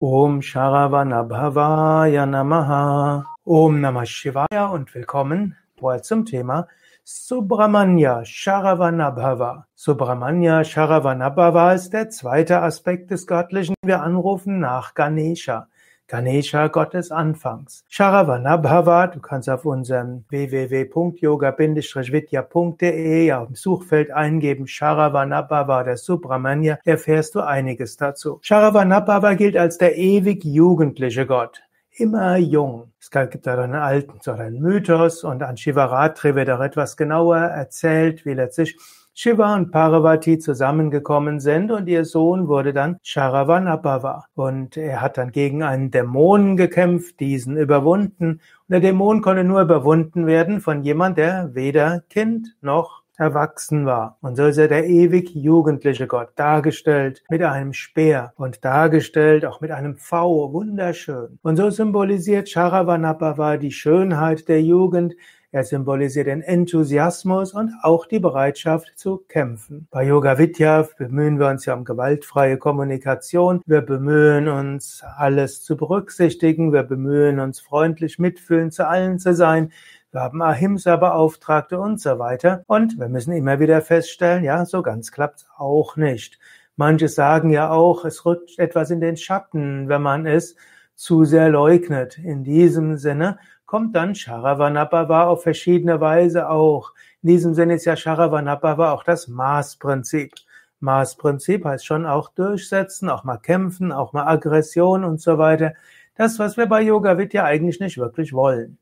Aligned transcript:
Om 0.00 0.42
Sharavanabhavaya 0.42 2.24
Namaha. 2.24 3.24
Om 3.44 3.80
Namah 3.80 4.06
Shivaya 4.06 4.66
und 4.72 4.94
willkommen 4.94 5.56
heute 5.80 6.02
zum 6.02 6.24
Thema 6.24 6.68
Subramanya 7.02 8.24
Sharavanabhava. 8.24 9.66
Subramanya 9.74 10.62
Sharavanabhava 10.62 11.72
ist 11.72 11.94
der 11.94 12.10
zweite 12.10 12.62
Aspekt 12.62 13.10
des 13.10 13.26
Göttlichen. 13.26 13.74
Wir 13.84 14.00
anrufen 14.00 14.60
nach 14.60 14.94
Ganesha. 14.94 15.66
Ganesha, 16.08 16.68
Gott 16.68 16.94
des 16.94 17.12
Anfangs. 17.12 17.84
Sharavanabhava, 17.88 19.08
du 19.08 19.20
kannst 19.20 19.50
auf 19.50 19.66
unserem 19.66 20.24
www.yoga-vidya.de 20.30 23.26
ja 23.26 23.44
im 23.44 23.54
Suchfeld 23.54 24.10
eingeben 24.10 24.66
Sharavanabhava 24.66 25.84
der 25.84 25.98
Subramanya, 25.98 26.78
erfährst 26.84 27.34
du 27.34 27.40
einiges 27.40 27.98
dazu. 27.98 28.38
Sharavanabhava 28.40 29.34
gilt 29.34 29.58
als 29.58 29.76
der 29.76 29.98
ewig 29.98 30.42
jugendliche 30.44 31.26
Gott 31.26 31.60
immer 31.98 32.36
jung. 32.36 32.92
Es 33.00 33.10
gibt 33.10 33.46
da 33.46 33.60
einen 33.60 33.74
alten, 33.74 34.18
so 34.22 34.32
einen 34.32 34.60
Mythos 34.60 35.24
und 35.24 35.42
an 35.42 35.56
Shivaratri 35.56 36.34
wird 36.34 36.50
auch 36.50 36.60
etwas 36.60 36.96
genauer 36.96 37.38
erzählt, 37.38 38.24
wie 38.24 38.34
letztlich 38.34 38.76
Shiva 39.20 39.56
und 39.56 39.72
Parvati 39.72 40.38
zusammengekommen 40.38 41.40
sind 41.40 41.72
und 41.72 41.88
ihr 41.88 42.04
Sohn 42.04 42.46
wurde 42.46 42.72
dann 42.72 43.00
Sharavanabhava. 43.02 44.26
Und 44.36 44.76
er 44.76 45.00
hat 45.00 45.18
dann 45.18 45.32
gegen 45.32 45.64
einen 45.64 45.90
Dämonen 45.90 46.56
gekämpft, 46.56 47.18
diesen 47.18 47.56
überwunden. 47.56 48.34
Und 48.34 48.40
der 48.68 48.78
Dämon 48.78 49.20
konnte 49.20 49.42
nur 49.42 49.62
überwunden 49.62 50.28
werden 50.28 50.60
von 50.60 50.84
jemand, 50.84 51.18
der 51.18 51.52
weder 51.52 52.04
Kind 52.08 52.54
noch 52.60 53.02
erwachsen 53.16 53.86
war. 53.86 54.18
Und 54.20 54.36
so 54.36 54.46
ist 54.46 54.58
er 54.58 54.68
der 54.68 54.86
ewig 54.86 55.34
jugendliche 55.34 56.06
Gott, 56.06 56.28
dargestellt 56.36 57.24
mit 57.28 57.42
einem 57.42 57.72
Speer 57.72 58.32
und 58.36 58.64
dargestellt 58.64 59.44
auch 59.44 59.60
mit 59.60 59.72
einem 59.72 59.96
V, 59.96 60.52
wunderschön. 60.52 61.40
Und 61.42 61.56
so 61.56 61.70
symbolisiert 61.70 62.48
Sharavanabhava 62.48 63.56
die 63.56 63.72
Schönheit 63.72 64.48
der 64.48 64.62
Jugend, 64.62 65.16
er 65.50 65.64
symbolisiert 65.64 66.26
den 66.26 66.42
Enthusiasmus 66.42 67.54
und 67.54 67.72
auch 67.82 68.04
die 68.04 68.18
Bereitschaft 68.18 68.98
zu 68.98 69.24
kämpfen. 69.28 69.88
Bei 69.90 70.04
Yoga 70.04 70.36
Vidya 70.36 70.86
bemühen 70.98 71.38
wir 71.38 71.48
uns 71.48 71.64
ja 71.64 71.72
um 71.72 71.86
gewaltfreie 71.86 72.58
Kommunikation. 72.58 73.62
Wir 73.64 73.80
bemühen 73.80 74.48
uns, 74.48 75.02
alles 75.16 75.62
zu 75.62 75.78
berücksichtigen. 75.78 76.74
Wir 76.74 76.82
bemühen 76.82 77.40
uns, 77.40 77.60
freundlich 77.60 78.18
mitfühlend 78.18 78.74
zu 78.74 78.86
allen 78.86 79.18
zu 79.18 79.34
sein. 79.34 79.72
Wir 80.10 80.20
haben 80.20 80.42
Ahimsa-Beauftragte 80.42 81.78
und 81.78 81.98
so 81.98 82.18
weiter. 82.18 82.62
Und 82.66 82.98
wir 82.98 83.08
müssen 83.08 83.32
immer 83.32 83.58
wieder 83.58 83.80
feststellen, 83.80 84.44
ja, 84.44 84.66
so 84.66 84.82
ganz 84.82 85.12
klappt's 85.12 85.46
auch 85.56 85.96
nicht. 85.96 86.38
Manche 86.76 87.08
sagen 87.08 87.50
ja 87.50 87.70
auch, 87.70 88.04
es 88.04 88.26
rückt 88.26 88.58
etwas 88.58 88.90
in 88.90 89.00
den 89.00 89.16
Schatten, 89.16 89.88
wenn 89.88 90.02
man 90.02 90.26
es 90.26 90.56
zu 90.94 91.24
sehr 91.24 91.48
leugnet. 91.48 92.18
In 92.18 92.44
diesem 92.44 92.98
Sinne 92.98 93.38
kommt 93.68 93.94
dann 93.94 94.14
Sharavanabhava 94.14 95.26
auf 95.26 95.42
verschiedene 95.42 96.00
Weise 96.00 96.48
auch. 96.48 96.94
In 97.22 97.28
diesem 97.28 97.52
Sinne 97.52 97.74
ist 97.74 97.84
ja 97.84 97.96
Sharavanabhava 97.96 98.92
auch 98.92 99.04
das 99.04 99.28
Maßprinzip. 99.28 100.32
Maßprinzip 100.80 101.66
heißt 101.66 101.84
schon 101.84 102.06
auch 102.06 102.30
durchsetzen, 102.30 103.10
auch 103.10 103.24
mal 103.24 103.36
kämpfen, 103.36 103.92
auch 103.92 104.14
mal 104.14 104.26
Aggression 104.26 105.04
und 105.04 105.20
so 105.20 105.36
weiter. 105.36 105.74
Das, 106.14 106.38
was 106.38 106.56
wir 106.56 106.64
bei 106.64 106.80
Yoga 106.80 107.18
Vidya 107.18 107.44
eigentlich 107.44 107.78
nicht 107.78 107.98
wirklich 107.98 108.32
wollen. 108.32 108.78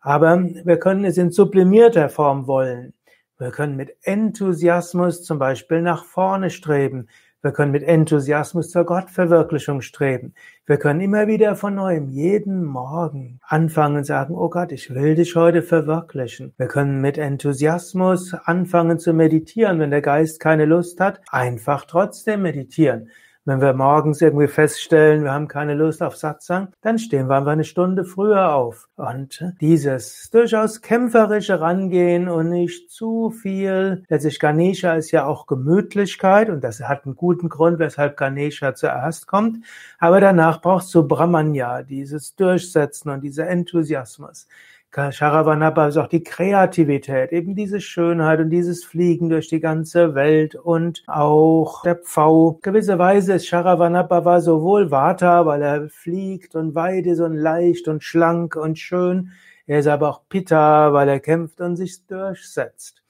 Aber 0.00 0.42
wir 0.64 0.80
können 0.80 1.04
es 1.04 1.16
in 1.16 1.30
sublimierter 1.30 2.08
Form 2.08 2.48
wollen. 2.48 2.94
Wir 3.38 3.52
können 3.52 3.76
mit 3.76 3.96
Enthusiasmus 4.02 5.22
zum 5.22 5.38
Beispiel 5.38 5.80
nach 5.80 6.04
vorne 6.04 6.50
streben. 6.50 7.06
Wir 7.40 7.52
können 7.52 7.70
mit 7.70 7.84
Enthusiasmus 7.84 8.70
zur 8.70 8.84
Gottverwirklichung 8.84 9.80
streben. 9.80 10.34
Wir 10.66 10.76
können 10.76 11.00
immer 11.00 11.28
wieder 11.28 11.54
von 11.54 11.72
neuem, 11.72 12.08
jeden 12.08 12.64
Morgen 12.64 13.38
anfangen 13.44 13.98
und 13.98 14.04
sagen, 14.04 14.34
oh 14.34 14.50
Gott, 14.50 14.72
ich 14.72 14.92
will 14.92 15.14
dich 15.14 15.36
heute 15.36 15.62
verwirklichen. 15.62 16.52
Wir 16.56 16.66
können 16.66 17.00
mit 17.00 17.16
Enthusiasmus 17.16 18.34
anfangen 18.34 18.98
zu 18.98 19.12
meditieren, 19.12 19.78
wenn 19.78 19.92
der 19.92 20.02
Geist 20.02 20.40
keine 20.40 20.64
Lust 20.64 20.98
hat, 20.98 21.20
einfach 21.30 21.84
trotzdem 21.84 22.42
meditieren. 22.42 23.08
Wenn 23.48 23.62
wir 23.62 23.72
morgens 23.72 24.20
irgendwie 24.20 24.46
feststellen, 24.46 25.24
wir 25.24 25.32
haben 25.32 25.48
keine 25.48 25.72
Lust 25.72 26.02
auf 26.02 26.18
Satsang, 26.18 26.68
dann 26.82 26.98
stehen 26.98 27.30
wir 27.30 27.36
einfach 27.36 27.52
eine 27.52 27.64
Stunde 27.64 28.04
früher 28.04 28.52
auf. 28.52 28.90
Und 28.96 29.42
dieses 29.62 30.28
durchaus 30.30 30.82
kämpferische 30.82 31.58
Rangehen 31.58 32.28
und 32.28 32.50
nicht 32.50 32.90
zu 32.90 33.30
viel, 33.30 34.04
letztlich 34.10 34.38
Ganesha 34.38 34.92
ist 34.96 35.12
ja 35.12 35.24
auch 35.24 35.46
Gemütlichkeit 35.46 36.50
und 36.50 36.62
das 36.62 36.80
hat 36.80 37.06
einen 37.06 37.16
guten 37.16 37.48
Grund, 37.48 37.78
weshalb 37.78 38.18
Ganesha 38.18 38.74
zuerst 38.74 39.26
kommt. 39.26 39.64
Aber 39.98 40.20
danach 40.20 40.60
brauchst 40.60 40.94
du 40.94 41.08
Brahmanya, 41.08 41.82
dieses 41.82 42.36
Durchsetzen 42.36 43.08
und 43.08 43.22
dieser 43.22 43.48
Enthusiasmus. 43.48 44.46
Sharavanabha 44.94 45.88
ist 45.88 45.98
auch 45.98 46.08
die 46.08 46.22
Kreativität, 46.22 47.30
eben 47.32 47.54
diese 47.54 47.80
Schönheit 47.80 48.40
und 48.40 48.48
dieses 48.48 48.84
Fliegen 48.84 49.28
durch 49.28 49.48
die 49.48 49.60
ganze 49.60 50.14
Welt 50.14 50.54
und 50.54 51.04
auch 51.06 51.82
der 51.82 51.96
Pfau. 51.96 52.58
Gewisserweise 52.62 53.34
ist 53.34 53.46
Sharavanabhava 53.46 54.40
sowohl 54.40 54.90
Vata, 54.90 55.44
weil 55.44 55.62
er 55.62 55.88
fliegt 55.90 56.54
und 56.54 56.74
weit 56.74 57.06
ist 57.06 57.20
und 57.20 57.34
leicht 57.36 57.86
und 57.86 58.02
schlank 58.02 58.56
und 58.56 58.78
schön. 58.78 59.32
Er 59.66 59.80
ist 59.80 59.88
aber 59.88 60.08
auch 60.08 60.22
Pitta, 60.28 60.94
weil 60.94 61.08
er 61.08 61.20
kämpft 61.20 61.60
und 61.60 61.76
sich 61.76 62.06
durchsetzt. 62.06 63.02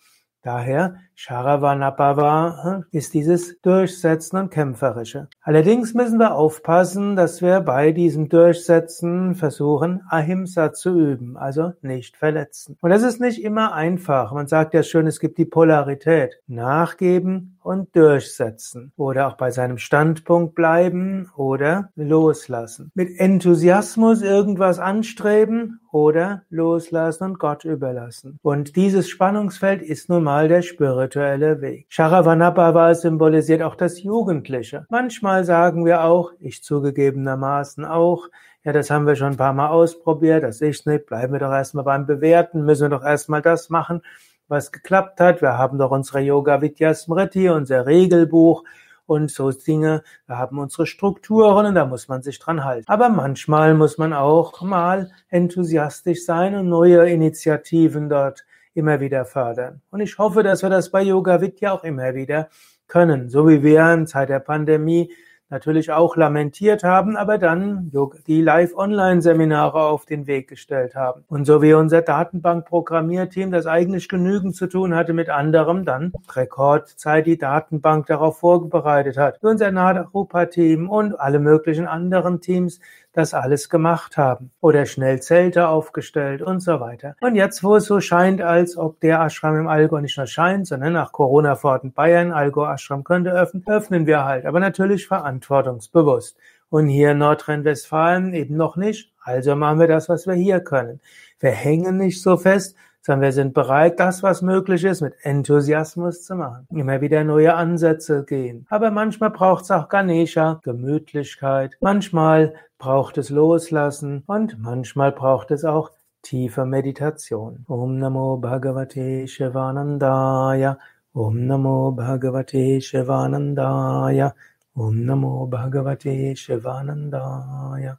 Daher 0.43 0.97
Sharavanabhava 1.21 2.85
ist 2.93 3.13
dieses 3.13 3.61
Durchsetzen 3.63 4.37
und 4.37 4.51
Kämpferische. 4.51 5.27
Allerdings 5.43 5.93
müssen 5.93 6.21
wir 6.21 6.37
aufpassen, 6.37 7.17
dass 7.17 7.43
wir 7.43 7.59
bei 7.61 7.91
diesem 7.91 8.29
Durchsetzen 8.29 9.35
versuchen, 9.35 10.01
Ahimsa 10.11 10.73
zu 10.73 10.97
üben, 10.97 11.37
also 11.37 11.73
nicht 11.83 12.17
verletzen. 12.17 12.77
Und 12.81 12.91
das 12.91 13.03
ist 13.03 13.21
nicht 13.21 13.43
immer 13.43 13.75
einfach. 13.75 14.33
Man 14.33 14.47
sagt 14.47 14.75
ja 14.75 14.85
schön, 14.85 15.09
es 15.09 15.19
gibt 15.19 15.39
die 15.39 15.45
Polarität. 15.45 16.41
Nachgeben 16.47 17.59
und 17.65 17.95
durchsetzen. 17.97 18.93
Oder 18.97 19.27
auch 19.27 19.37
bei 19.37 19.51
seinem 19.51 19.79
Standpunkt 19.79 20.55
bleiben 20.55 21.31
oder 21.37 21.91
loslassen. 21.97 22.93
Mit 22.95 23.19
Enthusiasmus 23.19 24.23
irgendwas 24.23 24.79
anstreben 24.79 25.81
oder 25.91 26.43
loslassen 26.49 27.25
und 27.25 27.39
Gott 27.39 27.65
überlassen. 27.65 28.39
Und 28.43 28.77
dieses 28.77 29.09
Spannungsfeld 29.09 29.83
ist 29.83 30.09
nun 30.09 30.23
mal 30.23 30.49
der 30.49 30.63
spirituelle 30.63 31.08
Weg. 31.15 31.87
Sharavanabhava 31.89 32.95
symbolisiert 32.95 33.63
auch 33.63 33.75
das 33.75 34.03
Jugendliche. 34.03 34.87
Manchmal 34.89 35.45
sagen 35.45 35.85
wir 35.85 36.05
auch, 36.05 36.33
ich 36.41 36.63
zugegebenermaßen 36.63 37.85
auch, 37.85 38.29
ja, 38.65 38.73
das 38.73 38.91
haben 38.91 39.07
wir 39.07 39.17
schon 39.17 39.33
ein 39.33 39.37
paar 39.37 39.53
Mal 39.53 39.69
ausprobiert, 39.69 40.43
das 40.43 40.61
ist 40.61 40.87
nicht, 40.87 41.07
bleiben 41.07 41.33
wir 41.33 41.41
doch 41.41 41.53
erstmal 41.53 41.85
beim 41.85 42.07
Bewerten, 42.07 42.65
müssen 42.65 42.91
wir 42.91 42.99
doch 42.99 43.05
erstmal 43.05 43.43
das 43.43 43.71
machen, 43.71 44.03
was 44.49 44.73
geklappt 44.73 45.21
hat. 45.21 45.43
Wir 45.43 45.57
haben 45.57 45.79
doch 45.79 45.91
unsere 45.91 46.21
Yoga 46.21 46.61
Vidya 46.61 46.95
Smriti, 46.95 47.49
unser 47.49 47.87
Regelbuch 47.87 48.65
und 49.07 49.31
so 49.31 49.51
Dinge. 49.51 50.03
Wir 50.27 50.39
haben 50.39 50.59
unsere 50.59 50.87
Strukturen 50.87 51.67
und 51.67 51.75
da 51.75 51.87
muss 51.87 52.09
man 52.09 52.23
sich 52.23 52.39
dran 52.39 52.65
halten. 52.65 52.85
Aber 52.89 53.09
manchmal 53.09 53.75
muss 53.75 53.99
man 53.99 54.13
auch 54.13 54.61
mal 54.61 55.11
enthusiastisch 55.29 56.25
sein 56.25 56.55
und 56.55 56.69
neue 56.69 57.09
Initiativen 57.09 58.09
dort 58.09 58.45
immer 58.79 59.01
wieder 59.01 59.25
fördern. 59.25 59.83
Und 59.91 60.01
ich 60.01 60.17
hoffe, 60.19 60.43
dass 60.43 60.63
wir 60.63 60.71
das 60.71 60.91
bei 60.91 61.03
Yoga 61.03 61.41
Vidya 61.41 61.73
auch 61.73 61.85
immer 61.85 62.15
wieder 62.15 62.49
können. 62.87 63.29
So 63.29 63.49
wie 63.49 63.63
wir 63.63 63.93
in 63.93 64.07
Zeit 64.07 64.31
der 64.31 64.41
Pandemie 64.41 65.13
natürlich 65.51 65.91
auch 65.93 66.17
lamentiert 66.17 66.85
haben, 66.85 67.17
aber 67.17 67.39
dann 67.39 67.91
die 68.27 68.43
Live-Online-Seminare 68.43 69.81
auf 69.81 70.05
den 70.05 70.27
Weg 70.27 70.49
gestellt 70.49 70.95
haben. 70.95 71.25
Und 71.29 71.47
so 71.47 71.63
wie 71.63 71.73
unser 71.73 72.03
Datenbank-Programmierteam, 72.03 73.51
das 73.51 73.67
eigentlich 73.67 74.09
genügend 74.09 74.57
zu 74.57 74.67
tun 74.67 74.95
hatte 74.95 75.15
mit 75.15 75.31
anderem, 75.31 75.85
dann 75.85 76.13
Rekordzeit 76.35 77.27
die 77.27 77.39
Datenbank 77.39 78.07
darauf 78.07 78.39
vorbereitet 78.39 79.17
hat. 79.17 79.39
Unser 79.43 79.71
Narupa-Team 79.71 80.91
und 80.91 81.19
alle 81.19 81.39
möglichen 81.39 81.87
anderen 81.87 82.41
Teams 82.41 82.79
das 83.13 83.35
alles 83.35 83.69
gemacht 83.69 84.17
haben 84.17 84.51
oder 84.61 84.87
schnell 84.87 85.21
Zelte 85.21 85.69
aufgestellt 85.69 86.43
und 86.43 86.61
so 86.61 86.81
weiter. 86.81 87.17
Und 87.21 87.35
jetzt, 87.35 87.65
wo 87.65 87.77
es 87.77 87.87
so 87.87 88.01
scheint, 88.01 88.41
als 88.43 88.77
ob 88.77 89.01
der 89.01 89.21
Ashram 89.21 89.59
im 89.59 89.69
Allgäu 89.69 90.01
nicht 90.01 90.17
nur 90.17 90.27
scheint, 90.27 90.67
sondern 90.67 90.93
nach 90.93 91.13
Corona 91.13 91.57
fort 91.57 91.85
in 91.85 91.93
Bayern, 91.93 92.33
Allgäu 92.33 92.67
Ashram 92.67 93.05
könnte 93.05 93.33
öffnen, 93.33 93.65
öffnen 93.67 94.07
wir 94.07 94.25
halt, 94.25 94.47
aber 94.47 94.61
natürlich 94.61 95.07
verantwortungsbewusst. 95.07 96.37
Und 96.71 96.89
hier 96.89 97.13
in 97.13 97.19
Nordrhein-Westfalen 97.19 98.35
eben 98.35 98.57
noch 98.57 98.77
nicht, 98.77 99.13
also 99.23 99.57
machen 99.57 99.81
wir 99.81 99.89
das, 99.89 100.09
was 100.09 100.27
wir 100.27 100.35
hier 100.35 100.61
können. 100.61 101.01
Wir 101.41 101.51
hängen 101.51 101.97
nicht 101.97 102.23
so 102.23 102.37
fest, 102.37 102.77
sondern 103.03 103.23
wir 103.23 103.33
sind 103.33 103.55
bereit, 103.55 104.01
das, 104.01 104.23
was 104.23 104.43
möglich 104.43 104.85
ist, 104.85 105.01
mit 105.01 105.15
Enthusiasmus 105.23 106.25
zu 106.25 106.35
machen. 106.35 106.67
Immer 106.71 107.01
wieder 107.01 107.25
neue 107.25 107.55
Ansätze 107.55 108.25
gehen. 108.25 108.67
Aber 108.69 108.91
manchmal 108.91 109.31
braucht 109.31 109.65
es 109.65 109.71
auch 109.71 109.89
Ganesha, 109.89 110.61
Gemütlichkeit. 110.63 111.77
Manchmal 111.81 112.55
braucht 112.79 113.19
es 113.19 113.31
Loslassen 113.31 114.23
und 114.27 114.59
manchmal 114.61 115.13
braucht 115.13 115.51
es 115.51 115.65
auch 115.65 115.91
tiefe 116.23 116.65
Meditation. 116.65 117.65
Om 117.67 117.99
Namo 117.99 118.37
Bhagavate 118.37 119.27
Shivanandaya. 119.27 120.79
Om 121.15 121.47
Namo 121.47 121.93
Bhagavate 121.93 122.81
Shivanandaya. 122.81 124.35
Om 124.75 125.05
Namo 125.05 125.47
Bhagavate 125.47 126.37
Shivanandaya 126.37 127.79